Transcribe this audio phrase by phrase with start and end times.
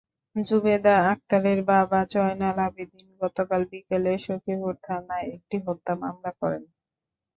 [0.35, 6.63] জুবেদা আক্তারের বাবা জয়নাল আবেদীন গতকাল বিকেলে সখীপুর থানায় একটি হত্যা মামলা করেন।